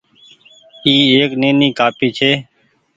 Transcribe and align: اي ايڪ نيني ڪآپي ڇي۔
اي 0.85 0.93
ايڪ 1.15 1.31
نيني 1.41 1.69
ڪآپي 1.79 2.07
ڇي۔ 2.17 2.31